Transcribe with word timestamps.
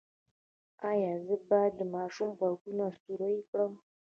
ایا 0.91 1.13
زه 1.25 1.35
باید 1.49 1.73
د 1.79 1.81
ماشوم 1.95 2.29
غوږونه 2.39 2.85
سورۍ 3.01 3.37
کړم؟ 3.49 3.71